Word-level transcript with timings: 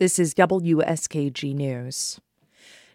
This 0.00 0.18
is 0.18 0.32
WSKG 0.32 1.54
News. 1.54 2.18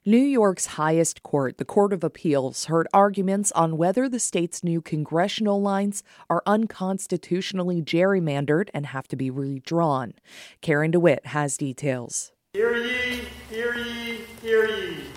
New 0.08 0.18
York's 0.18 0.66
highest 0.66 1.22
court, 1.22 1.60
the 1.60 1.64
Court 1.64 1.94
of 1.94 2.04
Appeals, 2.04 2.66
heard 2.66 2.88
arguments 2.96 3.52
on 3.52 3.78
whether 3.78 4.10
the 4.10 4.20
state's 4.20 4.64
new 4.64 4.82
congressional 4.82 5.62
lines 5.62 6.02
are 6.32 6.42
unconstitutionally 6.48 7.80
gerrymandered 7.84 8.70
and 8.74 8.88
have 8.88 9.08
to 9.10 9.16
be 9.16 9.30
redrawn. 9.30 10.16
Karen 10.62 10.90
DeWitt 10.90 11.28
has 11.28 11.58
details. 11.58 12.32
Hear 12.54 12.76
ye, 12.76 13.22
hear 13.52 13.76
ye, 13.76 14.22
hear 14.42 14.68
ye. 14.68 15.15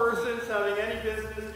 Persons 0.00 0.48
having 0.48 0.78
any 0.78 0.98
business 1.02 1.50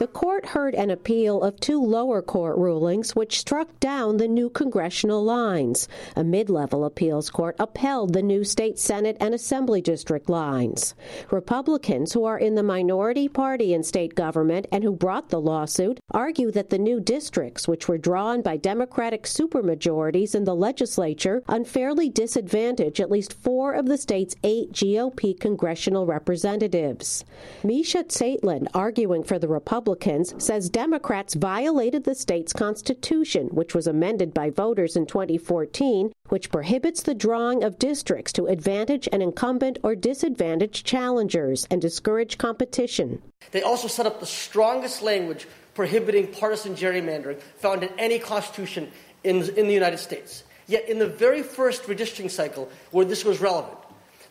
the 0.00 0.06
court 0.06 0.46
heard 0.46 0.74
an 0.74 0.88
appeal 0.88 1.42
of 1.42 1.60
two 1.60 1.78
lower 1.78 2.22
court 2.22 2.56
rulings 2.56 3.14
which 3.14 3.38
struck 3.38 3.78
down 3.80 4.16
the 4.16 4.28
new 4.28 4.48
congressional 4.48 5.22
lines. 5.22 5.88
A 6.16 6.24
mid 6.24 6.48
level 6.48 6.86
appeals 6.86 7.28
court 7.28 7.54
upheld 7.58 8.14
the 8.14 8.22
new 8.22 8.42
state 8.42 8.78
Senate 8.78 9.18
and 9.20 9.34
Assembly 9.34 9.82
district 9.82 10.30
lines. 10.30 10.94
Republicans, 11.30 12.14
who 12.14 12.24
are 12.24 12.38
in 12.38 12.54
the 12.54 12.62
minority 12.62 13.28
party 13.28 13.74
in 13.74 13.82
state 13.82 14.14
government 14.14 14.66
and 14.72 14.82
who 14.82 14.92
brought 14.92 15.28
the 15.28 15.40
lawsuit, 15.40 16.00
argue 16.12 16.50
that 16.50 16.70
the 16.70 16.78
new 16.78 16.98
districts, 16.98 17.68
which 17.68 17.86
were 17.86 17.98
drawn 17.98 18.40
by 18.40 18.56
Democratic 18.56 19.24
supermajorities 19.24 20.34
in 20.34 20.44
the 20.44 20.56
legislature, 20.56 21.42
unfairly 21.46 22.08
disadvantage 22.08 23.02
at 23.02 23.10
least 23.10 23.34
four 23.34 23.74
of 23.74 23.84
the 23.84 23.98
state's 23.98 24.34
eight 24.44 24.72
GOP 24.72 25.38
congressional 25.38 26.06
representatives. 26.06 27.22
Misha 27.62 28.04
Tseytlin, 28.04 28.66
arguing 28.74 29.22
for 29.22 29.38
the 29.38 29.48
Republicans, 29.48 30.34
says 30.38 30.70
Democrats 30.70 31.34
violated 31.34 32.04
the 32.04 32.14
state's 32.14 32.52
constitution, 32.52 33.48
which 33.48 33.74
was 33.74 33.86
amended 33.86 34.32
by 34.32 34.50
voters 34.50 34.96
in 34.96 35.06
2014, 35.06 36.12
which 36.28 36.50
prohibits 36.50 37.02
the 37.02 37.14
drawing 37.14 37.62
of 37.62 37.78
districts 37.78 38.32
to 38.32 38.46
advantage 38.46 39.08
an 39.12 39.22
incumbent 39.22 39.78
or 39.82 39.94
disadvantage 39.94 40.84
challengers 40.84 41.66
and 41.70 41.80
discourage 41.80 42.38
competition. 42.38 43.20
They 43.50 43.62
also 43.62 43.88
set 43.88 44.06
up 44.06 44.20
the 44.20 44.26
strongest 44.26 45.02
language 45.02 45.46
prohibiting 45.74 46.28
partisan 46.28 46.74
gerrymandering 46.74 47.40
found 47.56 47.82
in 47.82 47.90
any 47.98 48.18
constitution 48.18 48.90
in, 49.24 49.36
in 49.56 49.66
the 49.66 49.74
United 49.74 49.98
States. 49.98 50.44
Yet, 50.66 50.88
in 50.88 50.98
the 50.98 51.06
very 51.06 51.42
first 51.42 51.84
redistricting 51.84 52.30
cycle 52.30 52.68
where 52.90 53.04
this 53.04 53.24
was 53.24 53.40
relevant, 53.40 53.76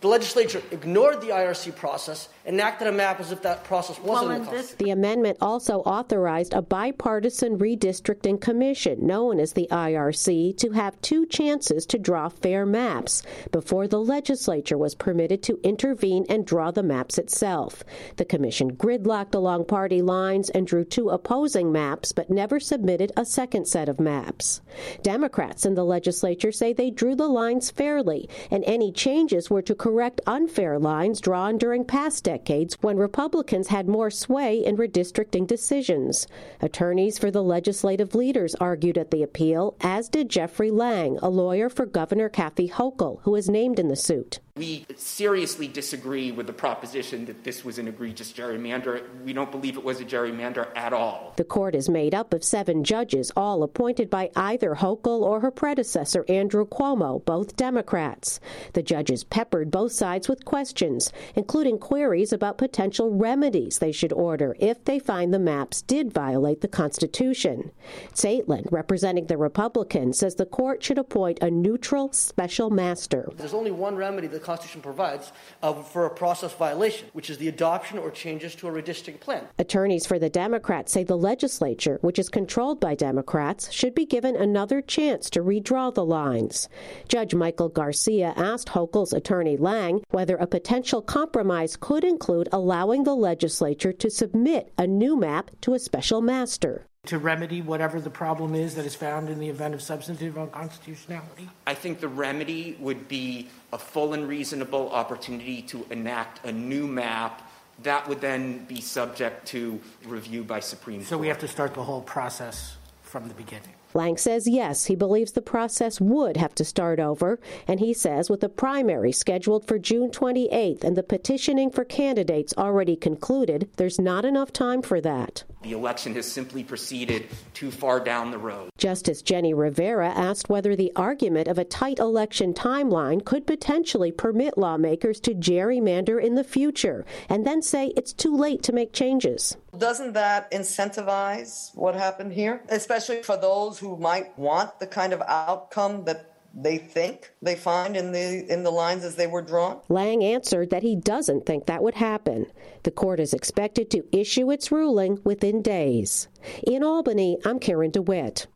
the 0.02 0.08
legislature 0.08 0.61
ignored 0.72 1.19
the 1.19 1.28
IRC 1.28 1.75
process, 1.75 2.30
enacted 2.45 2.88
a 2.88 2.92
map 2.92 3.19
as 3.19 3.33
if 3.33 3.42
that 3.42 3.66
process 3.66 4.00
wasn't 4.00 4.30
well, 4.30 4.55
in 4.55 4.66
the 4.66 4.75
The 4.78 4.92
amendment 4.92 5.38
also 5.42 5.80
authorized 5.80 6.53
a 6.53 6.61
bipartisan 6.61 7.58
redistricting 7.58 8.39
commission, 8.39 9.05
known 9.05 9.39
as 9.39 9.53
the 9.53 9.67
IRC, 9.70 10.58
to 10.58 10.72
have 10.72 11.00
two 11.02 11.25
chances 11.25 11.86
to 11.88 12.00
draw 12.00 12.30
fair 12.30 12.66
maps 12.66 13.23
before 13.52 13.88
the 13.88 14.00
legislature 14.00 14.77
was 14.77 14.95
permitted 14.95 15.44
to 15.44 15.59
intervene 15.64 16.25
and 16.30 16.45
draw 16.45 16.72
the 16.72 16.81
maps 16.81 17.17
itself. 17.17 17.83
The 18.16 18.25
commission 18.25 18.75
gridlocked 18.77 19.36
along 19.36 19.66
party 19.66 20.02
lines 20.02 20.50
and 20.50 20.66
drew 20.66 20.86
two 20.86 21.09
opposing 21.09 21.73
maps, 21.73 22.14
but 22.14 22.30
never 22.30 22.59
submitted 22.59 23.11
a 23.17 23.25
second 23.25 23.67
set 23.67 23.89
of 23.89 24.00
maps. 24.00 24.61
Democrats 25.03 25.66
in 25.66 25.75
the 25.75 25.83
legislature 25.83 26.53
say 26.53 26.72
they 26.72 26.89
drew 26.89 27.16
the 27.16 27.27
lines 27.27 27.70
fairly, 27.70 28.30
and 28.50 28.64
any 28.64 28.94
changes 28.94 29.50
were 29.50 29.61
to 29.61 29.75
correct 29.90 30.22
unfair 30.28 30.78
lines 30.78 31.20
drawn 31.20 31.58
during 31.58 31.84
past 31.84 32.23
decades 32.23 32.78
when 32.82 32.95
Republicans 32.95 33.70
had 33.70 33.88
more 33.88 34.12
sway 34.12 34.64
in 34.64 34.78
redistricting 34.78 35.48
decisions. 35.48 36.28
Attorneys 36.62 37.18
for 37.18 37.32
the 37.32 37.42
legislative 37.42 38.14
leaders 38.14 38.54
argued 38.62 39.00
at 39.00 39.10
the 39.10 39.23
appeal, 39.23 39.76
as 39.82 40.08
did 40.08 40.30
Jeffrey 40.30 40.70
Lang, 40.70 41.17
a 41.23 41.30
lawyer 41.30 41.70
for 41.70 41.88
Governor 41.88 42.30
Kathy 42.30 42.70
Hochul, 42.70 43.20
who 43.23 43.34
is 43.34 43.50
named 43.50 43.80
in 43.80 43.88
the 43.88 43.95
suit. 43.95 44.40
We 44.59 44.85
seriously 44.97 45.69
disagree 45.69 46.33
with 46.33 46.45
the 46.45 46.52
proposition 46.52 47.23
that 47.27 47.45
this 47.45 47.63
was 47.63 47.77
an 47.79 47.88
egregious 47.88 48.33
gerrymander. 48.33 49.03
We 49.23 49.31
don't 49.31 49.52
believe 49.52 49.77
it 49.77 49.85
was 49.85 50.02
a 50.02 50.05
gerrymander 50.05 50.67
at 50.75 50.91
all. 50.91 51.33
The 51.38 51.45
court 51.45 51.75
is 51.75 51.87
made 51.87 52.14
up 52.14 52.33
of 52.33 52.43
seven 52.43 52.83
judges, 52.83 53.31
all 53.37 53.64
appointed 53.64 54.09
by 54.09 54.31
either 54.36 54.75
Hochul 54.75 55.21
or 55.21 55.39
her 55.39 55.49
predecessor, 55.49 56.25
Andrew 56.27 56.67
Cuomo, 56.67 57.23
both 57.23 57.55
Democrats. 57.55 58.42
The 58.73 58.83
judges 58.83 59.23
peppered 59.23 59.71
both 59.71 59.93
sides 59.93 60.27
with 60.27 60.43
questions, 60.43 61.14
including 61.36 61.80
queries 61.80 62.33
about 62.33 62.58
potential 62.58 63.11
remedies 63.11 63.80
they 63.80 63.93
should 63.93 64.11
order 64.11 64.58
if 64.59 64.83
they 64.83 64.99
find 64.99 65.33
the 65.33 65.39
maps 65.39 65.81
did 65.81 66.11
violate 66.11 66.59
the 66.59 66.67
Constitution. 66.67 67.71
Tseytlin, 68.14 68.69
representing 68.73 69.27
the 69.27 69.37
Republicans, 69.37 70.19
says 70.19 70.36
the 70.36 70.45
court 70.45 70.83
should 70.83 70.98
appoint 70.98 71.39
a 71.42 71.49
neutral 71.49 72.11
special 72.11 72.69
master. 72.69 73.30
There's 73.37 73.53
only 73.53 73.71
one 73.71 73.95
remedy 73.95 74.27
the 74.27 74.48
Constitution 74.49 74.82
provides 74.82 75.32
uh, 75.61 75.73
for 75.73 76.08
a 76.08 76.10
process 76.10 76.52
violation, 76.54 77.08
which 77.14 77.30
is 77.30 77.37
the 77.37 77.49
adoption 77.49 77.99
or 77.99 78.10
changes 78.10 78.55
to 78.55 78.67
a 78.67 78.71
redistricting 78.71 79.20
plan. 79.20 79.43
Attorneys 79.60 80.08
for 80.08 80.17
the 80.17 80.27
Democrats 80.27 80.92
say 80.92 81.04
the 81.04 81.15
legislature, 81.15 81.99
which 82.02 82.17
is 82.17 82.30
controlled 82.30 82.80
by 82.80 82.95
Democrats, 82.95 83.71
should 83.71 83.93
be 83.93 84.08
given 84.08 84.36
another 84.36 84.82
chance 84.82 85.30
to 85.30 85.42
redraw 85.43 85.93
the 85.93 86.04
lines. 86.04 86.67
Judge 87.08 87.36
Michael 87.36 87.70
Garcia 87.70 88.33
asked 88.36 88.70
Hochul's 88.70 89.14
attorney 89.14 89.55
Lang 89.55 90.02
whether 90.10 90.37
a 90.37 90.48
potential 90.48 91.04
compromise 91.04 91.77
could 91.77 92.04
include 92.04 92.49
allowing 92.52 93.04
the 93.04 93.16
legislature 93.16 93.93
to 93.93 94.10
submit 94.10 94.73
a 94.80 94.87
new 94.87 95.16
map 95.16 95.52
to 95.61 95.76
a 95.76 95.80
special 95.80 96.21
master 96.23 96.89
to 97.10 97.17
remedy 97.17 97.61
whatever 97.61 97.99
the 97.99 98.10
problem 98.10 98.54
is 98.54 98.76
that 98.76 98.86
is 98.86 98.93
found 98.93 99.30
in 99.30 99.39
the 99.39 99.49
event 99.49 99.73
of 99.73 99.82
substantive 99.82 100.37
unconstitutionality? 100.37 101.49
I 101.65 101.73
think 101.73 101.99
the 102.02 102.08
remedy 102.08 102.77
would 102.80 103.08
be 103.08 103.49
a 103.73 103.80
full 103.80 104.14
and 104.14 104.27
reasonable 104.27 104.92
opportunity 104.92 105.64
to 105.64 105.87
enact 105.89 106.45
a 106.45 106.52
new 106.52 106.86
map 106.86 107.52
that 107.82 108.08
would 108.08 108.21
then 108.21 108.65
be 108.65 108.80
subject 108.80 109.48
to 109.48 109.80
review 110.05 110.43
by 110.43 110.60
Supreme 110.60 110.99
so 110.99 111.02
Court. 111.02 111.10
So 111.10 111.17
we 111.17 111.27
have 111.30 111.39
to 111.39 111.48
start 111.48 111.73
the 111.73 111.83
whole 111.83 112.02
process 112.02 112.76
from 113.02 113.27
the 113.27 113.33
beginning. 113.33 113.73
Lang 113.94 114.17
says 114.17 114.48
yes, 114.48 114.86
he 114.86 114.95
believes 114.95 115.32
the 115.32 115.42
process 115.42 116.00
would 116.00 116.38
have 116.38 116.54
to 116.55 116.66
start 116.66 117.00
over, 117.00 117.39
and 117.67 117.80
he 117.80 117.94
says 117.94 118.30
with 118.30 118.42
the 118.42 118.50
primary 118.50 119.11
scheduled 119.11 119.67
for 119.67 119.80
June 119.80 120.11
28th 120.11 120.83
and 120.83 120.95
the 120.95 121.04
petitioning 121.04 121.72
for 121.72 121.83
candidates 121.83 122.54
already 122.58 122.95
concluded, 122.95 123.70
there's 123.78 123.99
not 123.99 124.26
enough 124.26 124.54
time 124.54 124.82
for 124.82 125.02
that. 125.02 125.44
The 125.61 125.73
election 125.73 126.14
has 126.16 126.32
simply 126.32 126.64
proceeded 126.64 127.28
too 127.54 127.70
far 127.70 127.99
down 127.99 128.31
the 128.31 128.38
road. 128.38 128.69
Justice 128.78 129.22
Jenny 129.22 129.54
Rivera 129.54 130.07
asked 130.07 130.48
whether 130.48 130.75
the 130.75 130.94
argument 130.95 131.50
of 131.50 131.57
a 131.57 131.66
tight 131.66 132.00
election 132.00 132.54
timeline 132.54 133.25
could 133.25 133.45
potentially 133.45 134.12
permit 134.12 134.57
lawmakers 134.57 135.19
to 135.22 135.33
gerrymander 135.33 136.24
in 136.24 136.36
the 136.36 136.45
future 136.45 137.06
and 137.28 137.45
then 137.45 137.62
say 137.62 137.88
it's 137.98 138.13
too 138.13 138.36
late 138.36 138.63
to 138.63 138.72
make 138.72 138.94
changes. 138.94 139.57
Doesn't 139.78 140.13
that 140.13 140.50
incentivize 140.51 141.75
what 141.75 141.94
happened 141.94 142.33
here? 142.33 142.62
Especially 142.69 143.22
for 143.22 143.38
who 143.80 143.98
might 143.98 144.38
want 144.38 144.80
the 144.80 144.88
kind 144.88 145.13
of 145.13 145.22
outcome 145.28 146.06
that 146.06 146.36
they 146.54 146.78
think 146.78 147.31
they 147.42 147.56
find 147.56 147.95
in 147.95 148.12
the 148.12 148.45
in 148.51 148.63
the 148.63 148.72
lines 148.72 149.04
as 149.04 149.16
they 149.16 149.28
were 149.28 149.42
drawn? 149.42 149.80
Lang 149.90 150.24
answered 150.24 150.69
that 150.72 150.84
he 150.84 150.95
doesn't 150.95 151.45
think 151.45 151.66
that 151.66 151.84
would 151.84 151.95
happen. 151.95 152.45
The 152.84 152.92
court 152.92 153.19
is 153.19 153.34
expected 153.34 153.90
to 153.92 154.04
issue 154.12 154.51
its 154.51 154.72
ruling 154.72 155.19
within 155.24 155.62
days. 155.62 156.28
In 156.66 156.84
Albany, 156.84 157.38
I'm 157.45 157.60
Karen 157.60 157.92
DeWitt. 157.92 158.48